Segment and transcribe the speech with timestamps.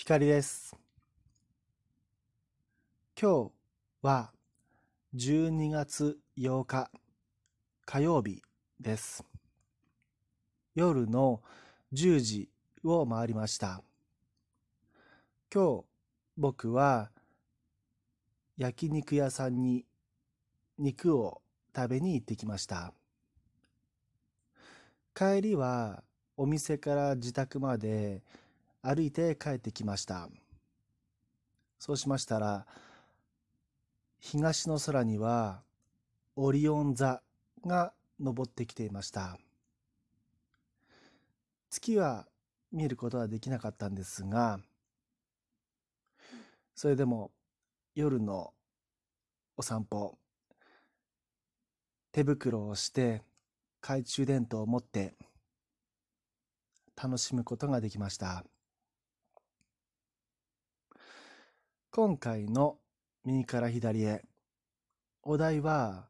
[0.00, 0.76] 光です。
[3.20, 3.50] 今日
[4.00, 4.30] は
[5.16, 6.88] 12月8日
[7.84, 8.40] 火曜日
[8.78, 9.24] です。
[10.76, 11.42] 夜の
[11.92, 12.48] 10時
[12.84, 13.82] を回りました。
[15.52, 15.84] 今日
[16.36, 17.10] 僕は
[18.56, 19.84] 焼肉屋さんに
[20.78, 21.42] 肉を
[21.74, 22.94] 食べに行ってきました。
[25.12, 26.04] 帰りは
[26.36, 28.22] お店から自宅まで
[28.88, 30.30] 歩いて帰ってきました。
[31.78, 32.66] そうしましたら、
[34.18, 35.62] 東の空には
[36.36, 37.22] オリオン座
[37.66, 39.38] が昇ってきていました。
[41.68, 42.26] 月は
[42.72, 44.58] 見ることはできなかったんですが、
[46.74, 47.30] それでも
[47.94, 48.54] 夜の
[49.58, 50.16] お散歩、
[52.10, 53.20] 手袋をして
[53.82, 55.14] 懐中電灯を持って
[56.96, 58.46] 楽しむことができました。
[61.90, 62.76] 今回の
[63.24, 64.22] 右から左へ。
[65.22, 66.06] お題は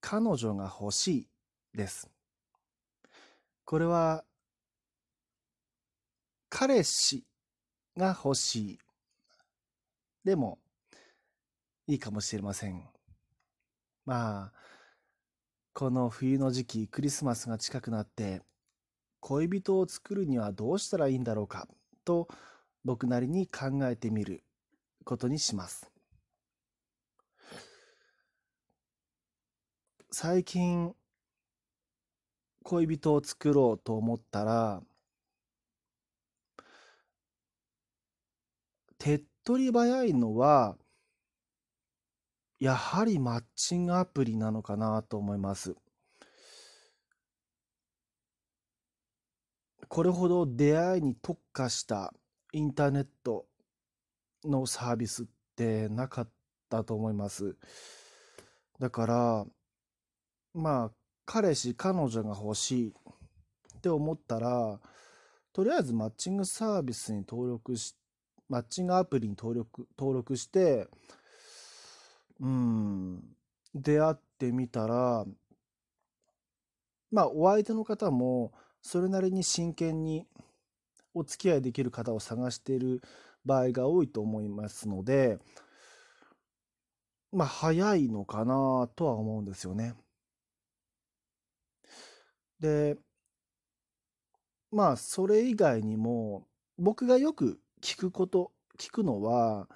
[0.00, 1.28] 彼女が欲しい
[1.74, 2.10] です。
[3.64, 4.22] これは
[6.50, 7.24] 彼氏
[7.96, 8.78] が欲しい。
[10.24, 10.58] でも
[11.86, 12.82] いいかもしれません。
[14.04, 14.52] まあ
[15.72, 18.42] この冬の時期クリスマスが近くなって
[19.20, 21.66] 恋人を作るにはどうしたらいいんだろうか
[22.04, 22.28] と
[22.84, 24.44] 僕なりに考えてみる
[25.04, 25.90] ことにします。
[30.10, 30.94] 最近
[32.62, 34.82] 恋人を作ろうと思ったら
[38.98, 40.76] 手っ取り早いのは
[42.60, 45.74] やはりマッチングアプリなのかなと思います。
[49.88, 52.14] これほど出会いに特化した
[52.54, 53.46] インターネット
[54.44, 56.28] のサービスってなかっ
[56.70, 57.56] たと思います。
[58.78, 59.46] だから、
[60.54, 60.90] まあ、
[61.26, 64.78] 彼氏、彼女が欲しいって思ったら、
[65.52, 67.96] とりあえずマッチングサービスに登録し、
[68.48, 70.86] マッチングアプリに登録、登録して、
[72.38, 73.20] うん、
[73.74, 75.24] 出会ってみたら、
[77.10, 80.28] まあ、お相手の方も、それなりに真剣に
[81.14, 83.00] お付き合いできる方を探している
[83.44, 85.38] 場合が多いと思いますので、
[87.32, 89.94] まあ、早いのかなとは思うんですよね。
[92.60, 92.96] で、
[94.70, 96.46] まあ、それ以外にも、
[96.78, 99.68] 僕がよく聞くこと、聞くのは、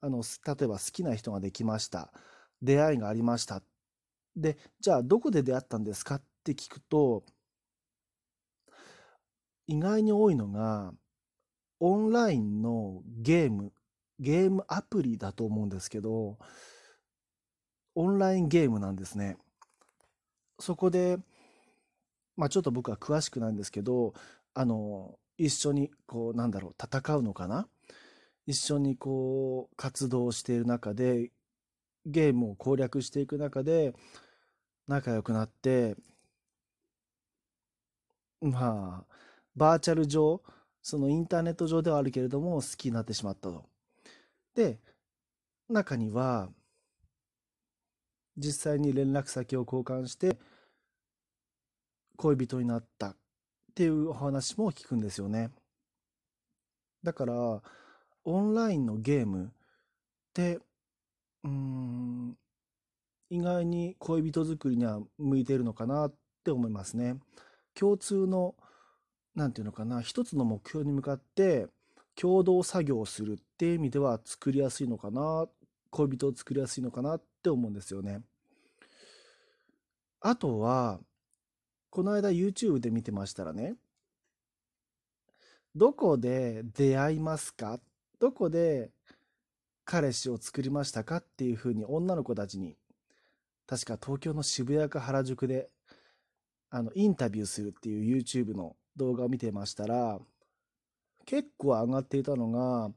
[0.00, 2.12] あの、例えば好きな人ができました。
[2.60, 3.62] 出会いがありました。
[4.36, 7.24] で、じゃあどこで出会ったんですかって聞くと、
[9.66, 10.92] 意外に多いのが、
[11.80, 13.72] オンラインのゲーム、
[14.18, 16.38] ゲームアプリだと思うんですけど、
[17.94, 19.36] オンラインゲームなんですね。
[20.58, 21.18] そこで、
[22.36, 24.14] まあちょっと僕は詳しくないんですけど、
[24.54, 27.68] あの、一緒にこう、なんだろう、戦うのかな？
[28.46, 31.30] 一緒にこう、活動している中で、
[32.06, 33.94] ゲームを攻略していく中で、
[34.88, 35.96] 仲良くなって、
[38.40, 39.14] まあ、
[39.56, 40.42] バーチャル上、
[40.82, 43.64] そのインターネット上ではあるけれども、好きになってしまったと。
[44.54, 44.78] で、
[45.68, 46.48] 中には、
[48.36, 50.36] 実際に連絡先を交換して、
[52.16, 53.16] 恋人になったっ
[53.74, 55.50] ていうお話も聞くんですよね。
[57.02, 57.62] だから、
[58.24, 59.48] オンラインのゲームっ
[60.32, 60.60] て、
[61.44, 62.36] うん、
[63.30, 66.14] 意外に恋人作りには向いてるのかなっ
[66.44, 67.16] て思いますね。
[67.74, 68.54] 共通の
[69.34, 71.66] なんていうのかな、一つの目標に向かって
[72.14, 75.46] 共同作業をするっていう意味では作りやすいのかな、
[75.90, 78.22] 恋人を作りやすいのかなって思うんですよね。
[80.20, 81.00] あとは、
[81.90, 83.76] この間 YouTube で見てましたらね、
[85.74, 87.80] どこで出会いますか
[88.18, 88.90] どこで
[89.84, 92.76] 彼氏を作りましたかっていうふうに女の子たちに、
[93.66, 95.70] 確か東京の渋谷か原宿で、
[96.70, 100.18] あの、インタビューするっていう YouTube の動画を見てましたら、
[101.24, 102.90] 結構上がっていたのが、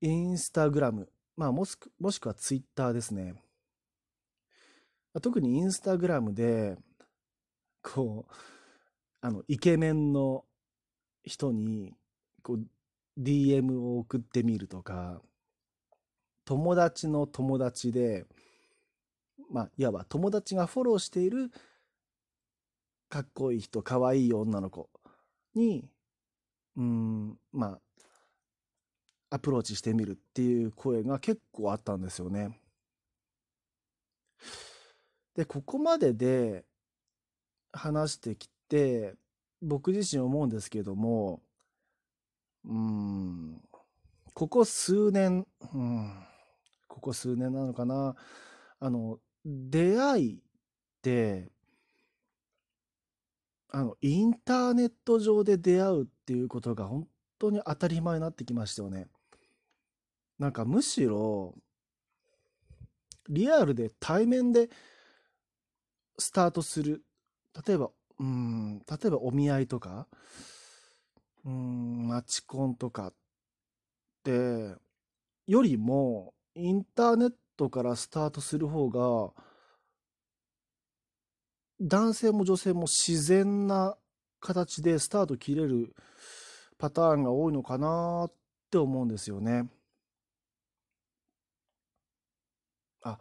[0.00, 3.34] インスタグラム、まあもしくもしくはツイッターですね。
[5.22, 6.76] 特にインスタグラムで、
[7.82, 8.34] こう、
[9.22, 10.44] あの、イケメンの
[11.24, 11.94] 人に、
[12.42, 12.66] こう、
[13.18, 15.22] DM を送ってみるとか、
[16.44, 18.26] 友達の友達で、
[19.50, 21.50] まあ、いわば友達がフォローしている
[23.08, 24.90] かっこいい人、かわいい女の子
[25.56, 25.88] に、
[26.76, 27.78] うん、ま
[29.30, 32.60] あ、アプローチしてみるっていう声が結構あったんですよね。
[35.34, 36.64] で、ここまでで
[37.72, 39.14] 話してきて、
[39.62, 41.42] 僕自身思うんですけども、
[42.64, 43.60] うん、
[44.34, 46.26] ここ数年、うん、
[46.88, 48.16] ここ数年なのかな、
[48.80, 50.38] あの、出会いっ
[51.02, 51.50] て、
[53.68, 57.08] あの、インターネット上で出会うっていうことが本
[57.38, 59.08] 当に当たり前になってきましたよね。
[60.38, 61.54] なんかむしろ、
[63.28, 64.70] リアルで対面で
[66.18, 67.04] スタートする。
[67.66, 70.06] 例えば、うん、例えばお見合いとか、
[71.44, 73.14] うん、マチコンとかっ
[74.22, 74.76] て、
[75.46, 79.32] よりも、インターネットからスタートする方が、
[81.80, 83.96] 男性も女性も自然な
[84.40, 85.94] 形でスタート切れる
[86.78, 88.32] パターンが多いのかなっ
[88.70, 89.68] て思うんですよね。
[93.02, 93.18] あ、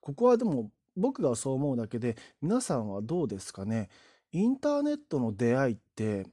[0.00, 3.88] ここはでも僕がそう思うだけで、皆さんはどうですかね？
[4.32, 6.26] インターネットの出会いって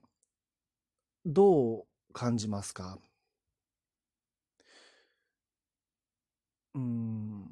[1.25, 2.99] どう感じますか？
[6.73, 7.45] うん。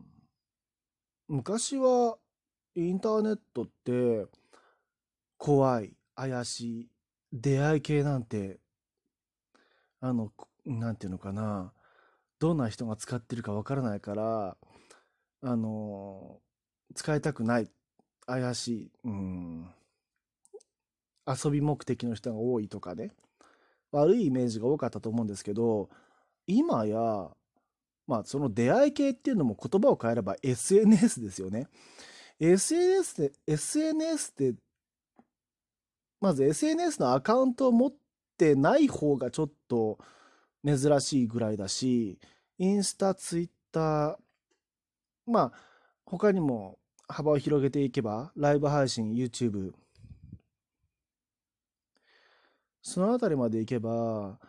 [1.28, 2.18] 昔は
[2.88, 4.26] インターネットって
[5.38, 6.90] 怖い、怪しい、
[7.32, 8.60] 出会い系なんて、
[10.02, 10.32] あの、
[10.66, 11.74] なんていうのかな、
[12.40, 14.58] どんな人が使ってるかわからないから、
[15.42, 16.40] あの、
[16.96, 17.70] 使いたくない、
[18.26, 19.70] 怪しい、うん、
[21.26, 23.12] 遊び目的の人が多いとかね、
[23.92, 25.90] 悪いイメージが多かったと思うんですけど、
[26.48, 27.30] 今や、
[28.08, 31.68] まあその出会い系っていうのも言葉を変えれば SNS ですよね。
[32.40, 34.54] SNS で、SNS で、
[36.22, 37.94] まず SNS のアカウントを持っ
[38.38, 40.00] てない方がちょっと
[40.66, 42.18] 珍しいぐらいだし、
[42.58, 44.18] インスタ、ツイッター、
[45.26, 45.54] まあ、
[46.06, 49.74] 他にも幅を広げていけば、ライブ配信、YouTube、
[52.82, 54.40] そのあたりまでいけば、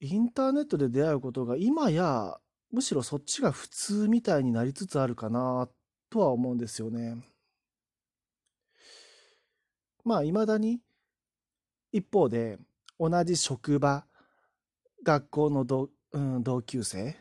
[0.00, 2.38] インターネットで出会うことが今や、
[2.70, 5.68] むしろそっちが普通みたいになりつつあるかな
[6.10, 7.16] とは思うんですよね。
[10.04, 10.80] まあ、いまだに、
[11.92, 12.58] 一方で、
[12.98, 14.06] 同じ職場、
[15.02, 17.16] 学校の同,、うん、同級生、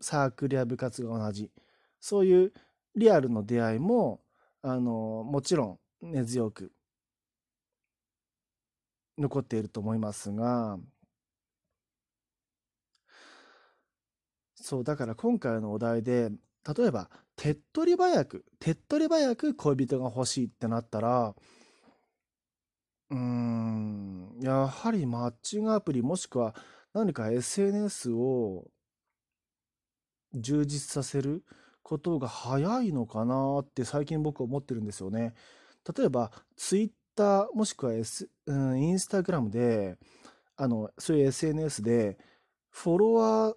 [0.00, 1.50] サークルや部活が同じ、
[2.00, 2.52] そういう
[2.96, 4.20] リアルの出会いも、
[4.62, 6.72] あの、もちろん根強く
[9.18, 10.78] 残っていると思いますが、
[14.56, 16.30] そう、だから今回のお題で、
[16.76, 21.34] 例えば、手っ取り早く、手っ取り早く恋人が欲しいってなったら、
[23.10, 26.54] うーん、やはりマッチングアプリもしくは
[26.92, 28.66] 何か SNS を
[30.34, 31.44] 充実させる
[31.82, 35.34] ことが早いのかなって最近僕は思ってるんですよね。
[35.96, 39.98] 例えば、Twitter もしくは、S うん、Instagram で、
[40.56, 42.18] あの、そういう SNS で、
[42.70, 43.56] フォロワー、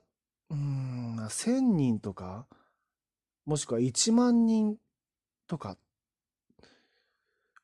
[0.52, 2.48] うん、1000人とか、
[3.48, 4.78] もしくは1万人
[5.48, 5.78] とか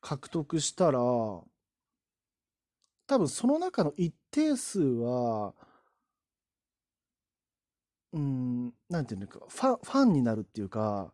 [0.00, 1.44] 獲得したら、多
[3.18, 5.54] 分その中の一定数は、
[8.12, 11.12] うん、なんていうのか、ファ、ファンになるっていうか、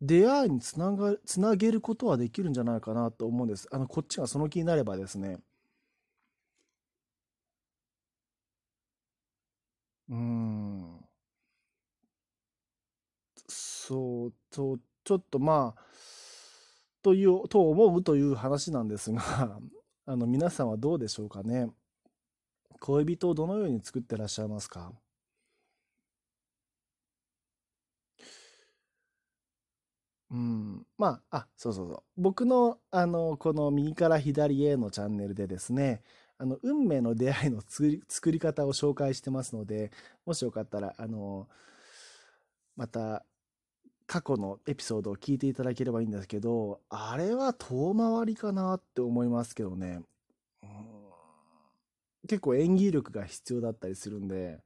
[0.00, 3.68] 出会いにつなが、つなげることはできるんじゃないかなと思うんです。
[3.72, 5.40] あの、こっちがその気になればですね。
[10.08, 10.43] うん。
[13.86, 15.82] そう、と、 ちょっとまあ、
[17.02, 19.20] という、と思うという話なんですが、
[20.06, 21.70] あの、皆さんはどうでしょうかね。
[22.78, 24.92] 恋人をどのように作ってらっしゃいますか？
[30.30, 32.02] うん、まあ、あ、そうそうそう。
[32.16, 36.02] 僕の、あの、この右から左へのチャンネルでですね、
[36.38, 39.92] あの、運命の出会いの作り、作り方を紹介してますので、
[40.26, 41.48] もしよかったら、あの、
[42.76, 43.24] また
[44.14, 50.02] 過去のエピソードを聞いていただければいいんですけど、あれは遠回りかなって思いますけどね。
[52.28, 54.62] 結構演技力が必要だったりするんで、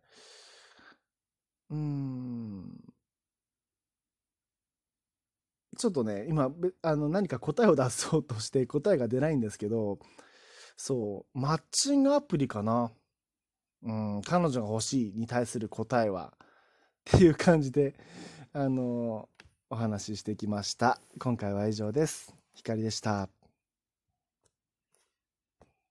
[1.70, 2.78] うん。
[5.78, 6.50] ちょっとね、今、
[6.82, 9.98] あの、何か答えを出そうとして答えが出ないんですけど、
[10.76, 12.90] そう、マッチングアプリかな。
[13.82, 17.94] うん、彼女が欲しいに対する答えは、っていう感じで、
[18.60, 19.28] あの
[19.70, 20.98] お話ししてきました。
[21.20, 22.34] 今回は以上です。
[22.54, 23.28] ひかりでした。